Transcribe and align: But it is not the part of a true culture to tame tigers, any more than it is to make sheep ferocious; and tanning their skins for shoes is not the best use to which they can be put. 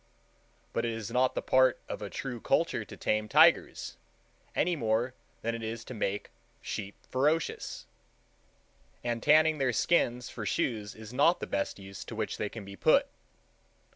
But 0.73 0.83
it 0.83 0.93
is 0.93 1.11
not 1.11 1.35
the 1.35 1.43
part 1.43 1.79
of 1.87 2.01
a 2.01 2.09
true 2.09 2.41
culture 2.41 2.83
to 2.83 2.97
tame 2.97 3.27
tigers, 3.29 3.97
any 4.55 4.75
more 4.75 5.13
than 5.43 5.53
it 5.53 5.61
is 5.61 5.85
to 5.85 5.93
make 5.93 6.31
sheep 6.59 6.95
ferocious; 7.11 7.85
and 9.03 9.21
tanning 9.21 9.59
their 9.59 9.71
skins 9.73 10.27
for 10.27 10.43
shoes 10.43 10.95
is 10.95 11.13
not 11.13 11.39
the 11.39 11.45
best 11.45 11.77
use 11.77 12.03
to 12.05 12.15
which 12.15 12.37
they 12.37 12.49
can 12.49 12.65
be 12.65 12.75
put. 12.75 13.05